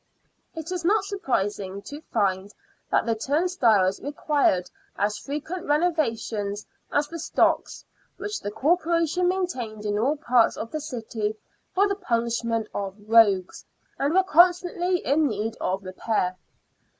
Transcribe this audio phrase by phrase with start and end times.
[0.55, 2.51] It is not surprising to find
[2.89, 7.85] that the turnstiles required as frequent renovations as the stocks,
[8.17, 11.35] which the Corporation maintained in all parts of the city
[11.75, 13.63] for the punishment of rogues,
[13.99, 16.35] and were constantly in need of repair.